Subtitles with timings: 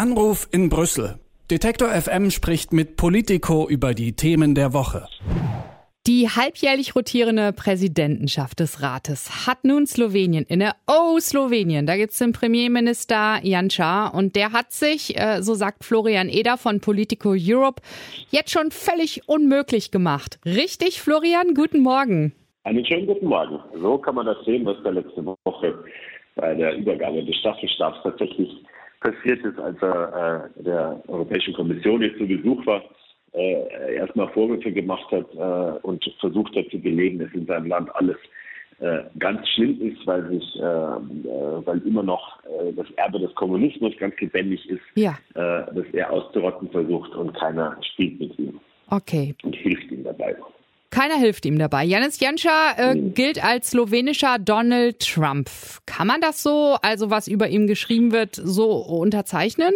[0.00, 1.16] Anruf in Brüssel.
[1.50, 5.04] Detektor FM spricht mit Politico über die Themen der Woche.
[6.06, 10.70] Die halbjährlich rotierende Präsidentenschaft des Rates hat nun Slowenien inne.
[10.88, 16.30] Oh, Slowenien, da gibt's den Premierminister Janša und der hat sich, äh, so sagt Florian
[16.30, 17.82] Eder von Politico Europe,
[18.30, 20.40] jetzt schon völlig unmöglich gemacht.
[20.46, 21.52] Richtig, Florian?
[21.52, 22.32] Guten Morgen.
[22.64, 23.60] Einen schönen guten Morgen.
[23.78, 25.74] So kann man das sehen, was da letzte Woche
[26.36, 28.48] bei der Übergabe des Staffelstabs tatsächlich
[29.00, 32.82] passiert ist, als er äh, der Europäischen Kommission jetzt zu Besuch war,
[33.32, 37.94] äh, erstmal Vorwürfe gemacht hat äh, und versucht hat zu belegen, dass in seinem Land
[37.94, 38.16] alles
[38.80, 42.38] äh, ganz schlimm ist, weil sich, äh, äh, weil immer noch
[42.74, 45.16] das Erbe des Kommunismus ganz lebendig ist, ja.
[45.34, 48.60] dass er auszurotten versucht und keiner spielt mit ihm.
[48.88, 49.34] Okay.
[49.42, 50.34] Und hilft ihm dabei.
[50.90, 51.84] Keiner hilft ihm dabei.
[51.84, 53.14] Janis Janša äh, mhm.
[53.14, 55.48] gilt als slowenischer Donald Trump.
[55.86, 59.72] Kann man das so, also was über ihm geschrieben wird, so unterzeichnen?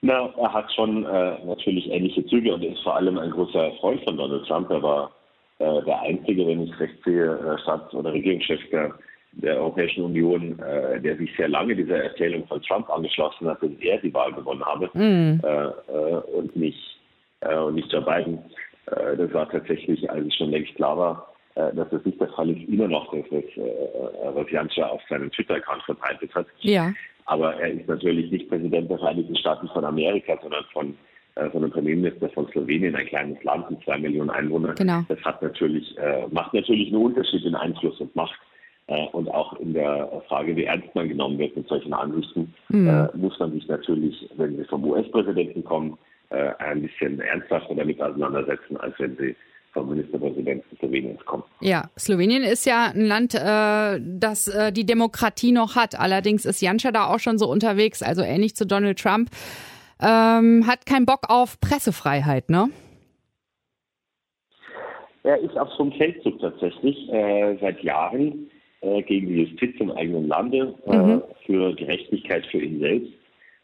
[0.00, 4.02] Na, er hat schon äh, natürlich ähnliche Züge und ist vor allem ein großer Freund
[4.04, 4.70] von Donald Trump.
[4.70, 5.10] Er war
[5.58, 8.94] äh, der einzige, wenn ich recht sehe, äh, Staats- oder Regierungschef der,
[9.32, 13.70] der Europäischen Union, äh, der sich sehr lange dieser Erzählung von Trump angeschlossen hat, dass
[13.80, 15.42] er die Wahl gewonnen habe mhm.
[16.32, 16.78] und nicht
[17.40, 18.40] und nicht Joe Biden.
[18.90, 22.28] Äh, das war tatsächlich, als es schon längst klar war, äh, dass das nicht der
[22.28, 26.46] Fall ist, immer noch das, was, äh, was Janša auf seinem Twitter-Account verbreitet hat.
[26.60, 26.92] Ja.
[27.26, 30.96] Aber er ist natürlich nicht Präsident der Vereinigten Staaten von Amerika, sondern von,
[31.34, 34.74] von einem Premierminister von Slowenien, ein kleines Land mit zwei Millionen Einwohnern.
[34.76, 35.02] Genau.
[35.08, 35.94] Das hat natürlich,
[36.30, 38.40] macht natürlich einen Unterschied in Einfluss und Macht.
[39.12, 43.10] Und auch in der Frage, wie ernst man genommen wird mit solchen Ansichten, mhm.
[43.12, 45.98] muss man sich natürlich, wenn sie vom US-Präsidenten kommen,
[46.30, 49.36] äh, ein bisschen ernsthafter damit auseinandersetzen, als wenn sie
[49.72, 51.44] vom Ministerpräsidenten Sloweniens kommen.
[51.60, 55.98] Ja, Slowenien ist ja ein Land, äh, das äh, die Demokratie noch hat.
[55.98, 59.30] Allerdings ist Janša da auch schon so unterwegs, also ähnlich zu Donald Trump.
[60.00, 62.68] Ähm, hat keinen Bock auf Pressefreiheit, ne?
[65.24, 68.48] Er ist auf so einem Feldzug tatsächlich äh, seit Jahren
[68.80, 71.22] äh, gegen die Justiz im eigenen Lande, äh, mhm.
[71.44, 73.12] für Gerechtigkeit für ihn selbst.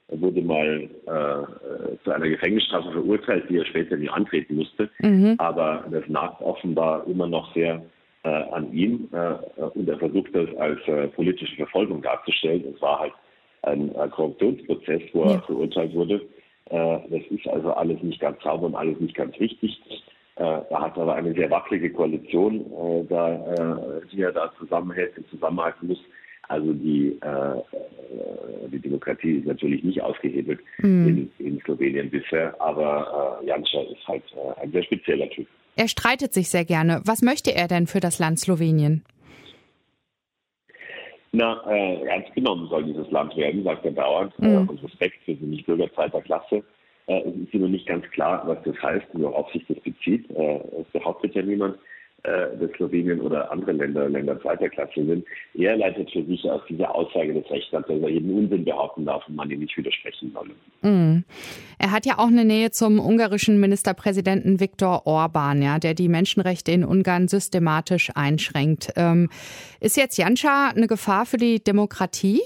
[0.08, 4.90] Er wurde mal äh, zu einer Gefängnisstrafe verurteilt, die er später nie antreten musste.
[5.00, 5.36] Mhm.
[5.38, 7.82] Aber das nagt offenbar immer noch sehr
[8.24, 12.64] äh, an ihm äh, und er versucht das als äh, politische Verfolgung darzustellen.
[12.74, 13.12] Es war halt
[13.62, 16.20] ein Korruptionsprozess, wo er verurteilt wurde.
[16.70, 19.80] Äh, das ist also alles nicht ganz sauber und alles nicht ganz richtig.
[20.36, 22.64] Äh, er hat aber eine sehr wackelige Koalition,
[23.08, 26.00] da, die er da zusammenhält und zusammenhalten muss.
[26.48, 31.30] Also die, äh, die Demokratie ist natürlich nicht ausgehebelt mhm.
[31.38, 35.46] in, in, Slowenien bisher, aber äh, Janša ist halt äh, ein sehr spezieller Typ.
[35.76, 37.00] Er streitet sich sehr gerne.
[37.04, 39.04] Was möchte er denn für das Land Slowenien?
[41.32, 44.38] Na, äh, ernst genommen soll dieses Land werden, sagt er dauernd.
[44.38, 44.68] Mhm.
[44.68, 46.62] und Respekt für nicht Bürger zweiter Klasse.
[47.06, 50.30] Äh, es ist immer nicht ganz klar, was das heißt und worauf sich das bezieht.
[50.30, 51.76] Äh, es behauptet ja niemand
[52.24, 55.26] dass Slowenien oder andere Länder Länder zweiter Klasse sind.
[55.52, 59.28] Er leitet für sich aus dieser Aussage des Rechtsstaats, dass er jeden Unsinn behaupten darf
[59.28, 60.50] und man ihm nicht widersprechen soll.
[60.80, 61.24] Mm.
[61.78, 66.72] Er hat ja auch eine Nähe zum ungarischen Ministerpräsidenten Viktor Orban, ja, der die Menschenrechte
[66.72, 68.92] in Ungarn systematisch einschränkt.
[68.96, 69.28] Ähm,
[69.80, 72.40] ist jetzt Janša eine Gefahr für die Demokratie?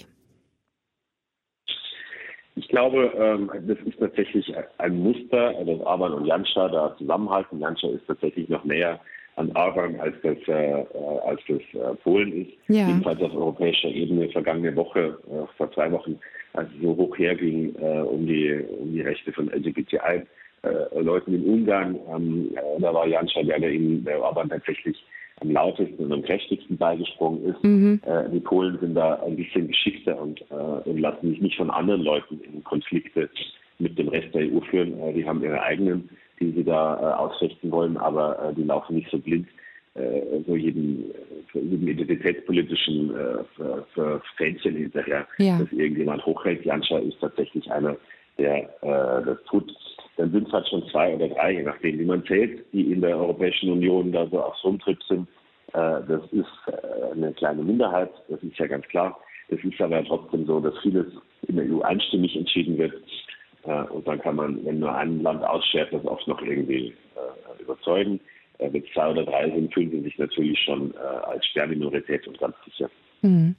[2.57, 7.61] Ich glaube, ähm, das ist tatsächlich ein Muster, dass Orban und Janša da zusammenhalten.
[7.61, 8.99] Janša ist tatsächlich noch näher
[9.39, 10.85] an Orban als das, äh,
[11.25, 12.51] als das äh, Polen ist.
[12.69, 12.89] Ja.
[12.89, 16.19] Jedenfalls auf europäischer Ebene vergangene Woche, äh, vor zwei Wochen,
[16.55, 21.97] als es so hoch herging äh, um, die, um die Rechte von LGBTI-Leuten in Ungarn.
[22.15, 24.97] Ähm, äh, da war der, der ihnen der Orban tatsächlich
[25.41, 27.63] am lautesten und am kräftigsten beigesprungen ist.
[27.63, 28.01] Mhm.
[28.05, 32.03] Äh, die Polen sind da ein bisschen geschickter und, und lassen sich nicht von anderen
[32.03, 33.31] Leuten in Konflikte
[33.79, 34.95] mit dem Rest der EU führen.
[35.15, 36.11] die haben ihre eigenen
[36.41, 39.49] die sie da äh, ausfechten wollen, aber äh, die laufen nicht so blind
[39.99, 41.13] äh, so jedem,
[41.55, 45.59] jedem identitätspolitischen äh, Fähnchen hinterher, ja.
[45.59, 46.65] dass irgendjemand hochhält.
[46.65, 47.97] Janscha ist tatsächlich einer,
[48.39, 49.75] der äh, das tut.
[50.17, 53.01] Dann sind es halt schon zwei oder drei, je nachdem, wie man zählt, die in
[53.01, 55.29] der Europäischen Union da so auf so einem Trip sind.
[55.73, 56.77] Äh, das ist
[57.13, 59.19] eine kleine Minderheit, das ist ja ganz klar.
[59.49, 61.07] Es ist aber trotzdem so, dass vieles
[61.47, 62.95] in der EU einstimmig entschieden wird.
[63.65, 67.63] Äh, und dann kann man, wenn nur ein Land ausschert, das oft noch irgendwie äh,
[67.63, 68.21] überzeugen.
[68.59, 72.55] Äh, wenn zwei oder drei sind, fühlen sie sich natürlich schon als Sperrminorität und ganz
[72.65, 72.91] sicher.
[73.23, 73.57] Mhm.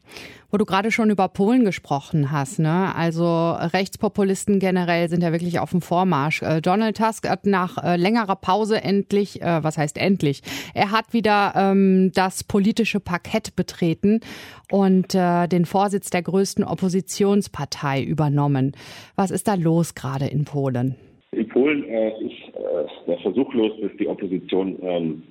[0.52, 2.96] Wo du gerade schon über Polen gesprochen hast, ne?
[2.96, 6.42] Also Rechtspopulisten generell sind ja wirklich auf dem Vormarsch.
[6.42, 10.42] Äh, Donald Tusk hat nach äh, längerer Pause endlich, äh, was heißt endlich?
[10.74, 14.22] Er hat wieder ähm, das politische Parkett betreten
[14.72, 18.72] und äh, den Vorsitz der größten Oppositionspartei übernommen.
[19.16, 20.96] Was ist da los gerade in Polen?
[21.32, 25.24] In Polen äh, ist äh, der Versuch los, dass die Opposition ähm,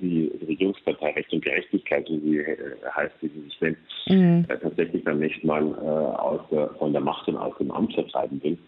[0.00, 2.56] die Regierungspartei Recht und Gerechtigkeit, wie sie äh,
[2.94, 3.78] heißt, wie sie sich nennt,
[4.08, 4.44] mhm.
[4.48, 7.94] äh, tatsächlich beim nächsten Mal äh, aus der, von der Macht und aus dem Amt
[7.94, 8.58] vertreiben will.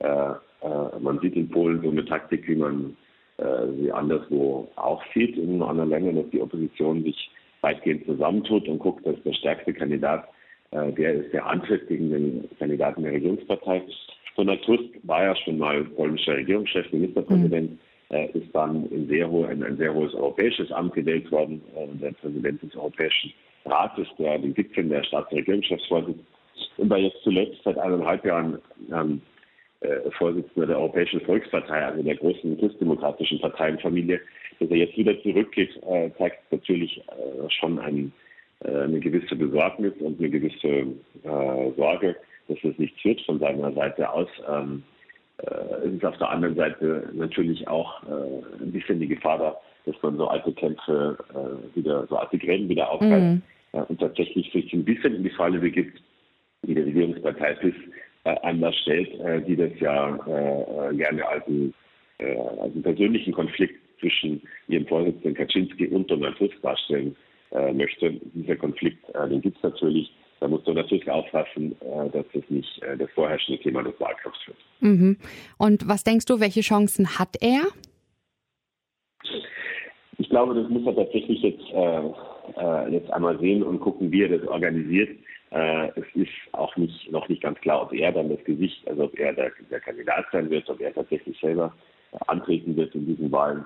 [0.00, 2.96] Äh, äh, man sieht in Polen so eine Taktik, wie man
[3.38, 7.30] äh, sie anderswo auch sieht in anderen Ländern, dass die Opposition sich
[7.60, 10.28] weitgehend zusammentut und guckt, dass der stärkste Kandidat
[10.72, 13.80] der ist, der antritt gegen den Kandidaten der Regierungspartei.
[14.36, 17.72] Donald Tusk war ja schon mal polnischer Regierungschef, Ministerpräsident.
[17.72, 17.78] Mhm
[18.10, 21.86] äh, ist dann in sehr hohe, in ein sehr hohes europäisches Amt gewählt worden, äh,
[21.98, 23.32] der Präsident des Europäischen
[23.64, 26.20] Rates, der den Gipfel der Staats- und Regierungschefs vorsitzt
[26.76, 28.58] und war jetzt zuletzt seit eineinhalb Jahren
[28.92, 29.20] ähm,
[29.80, 34.20] äh, Vorsitzender der Europäischen Volkspartei, also der großen christdemokratischen Parteienfamilie.
[34.60, 38.12] Dass er jetzt wieder zurückgeht, äh, zeigt natürlich äh, schon ein,
[38.60, 40.86] äh, eine gewisse Besorgnis und eine gewisse
[41.76, 42.16] Sorge,
[42.48, 44.28] dass es nichts wird von seiner Seite aus.
[44.48, 44.82] Ähm,
[45.38, 50.00] äh, ist auf der anderen Seite natürlich auch äh, ein bisschen die Gefahr da, dass
[50.02, 53.42] man so alte Kämpfe äh, wieder, so alte Gräben wieder aufgreift
[53.72, 53.82] mhm.
[53.88, 56.00] und tatsächlich sich ein bisschen in die Falle begibt,
[56.62, 57.74] wie die Regierungspartei PIS
[58.24, 61.74] äh, anders stellt, äh, die das ja äh, gerne als einen,
[62.18, 67.16] als einen persönlichen Konflikt zwischen ihrem Vorsitzenden Kaczynski und Donald Tusk darstellen
[67.72, 68.12] möchte.
[68.34, 70.12] Dieser Konflikt, den gibt es natürlich.
[70.44, 74.46] Da muss man natürlich aufpassen, äh, dass das nicht äh, das vorherrschende Thema des Wahlkampfs
[74.46, 74.58] wird.
[74.80, 75.16] Mhm.
[75.56, 77.62] Und was denkst du, welche Chancen hat er?
[80.18, 84.38] Ich glaube, das muss er tatsächlich jetzt, äh, jetzt einmal sehen und gucken, wie er
[84.38, 85.16] das organisiert.
[85.50, 89.18] es ist auch nicht, noch nicht ganz klar, ob er dann das Gesicht, also ob
[89.18, 91.72] er der, der Kandidat sein wird, ob er tatsächlich selber
[92.26, 93.64] antreten wird in diesen Wahlen.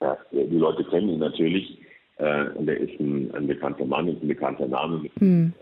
[0.00, 1.78] Ja, die Leute kennen ihn natürlich
[2.16, 5.52] und er ist ein, ein bekannter Mann und ein bekannter Name mit, mhm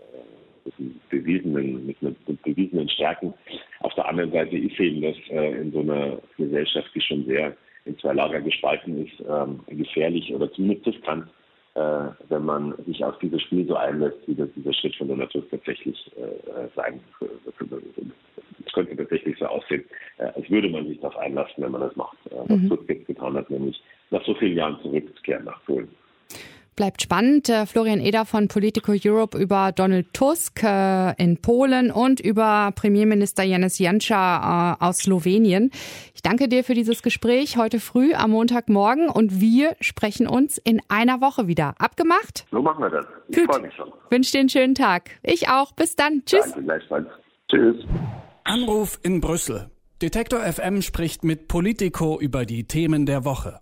[1.09, 3.33] bewiesenen, mit, mit, bewiesenen Stärken.
[3.81, 7.55] Auf der anderen Seite ist eben das äh, in so einer Gesellschaft, die schon sehr
[7.85, 11.27] in zwei Lager gespalten ist, ähm, gefährlich oder zumindest riskant,
[11.75, 15.31] äh, wenn man sich auf dieses Spiel so einlässt, wie das dieser Schritt von Donald
[15.31, 16.99] Tusk tatsächlich äh, sein
[18.65, 19.83] es könnte tatsächlich so aussehen,
[20.17, 22.69] äh, als würde man sich darauf einlassen, wenn man das macht, äh, was mhm.
[22.69, 25.89] Tusk jetzt getan hat, nämlich nach so vielen Jahren zurückzukehren nach Polen.
[26.79, 27.49] Bleibt spannend.
[27.49, 33.43] Äh, Florian Eder von Politico Europe über Donald Tusk äh, in Polen und über Premierminister
[33.43, 35.71] Janis Janša äh, aus Slowenien.
[36.15, 40.79] Ich danke dir für dieses Gespräch heute früh am Montagmorgen und wir sprechen uns in
[40.87, 41.75] einer Woche wieder.
[41.79, 42.45] Abgemacht?
[42.49, 43.05] So machen wir das.
[43.27, 43.91] Ich freue mich schon.
[44.09, 45.09] Wünsche dir einen schönen Tag.
[45.21, 45.73] Ich auch.
[45.73, 46.23] Bis dann.
[46.25, 46.45] Tschüss.
[46.45, 47.07] Danke gleichfalls.
[47.49, 47.75] Tschüss.
[48.45, 49.69] Anruf in Brüssel.
[50.01, 53.59] Detektor FM spricht mit Politico über die Themen der Woche.